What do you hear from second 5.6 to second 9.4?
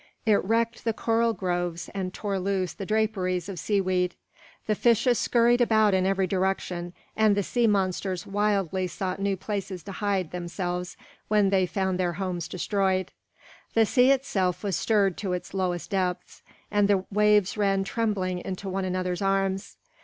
about in every direction, and the sea monsters wildly sought new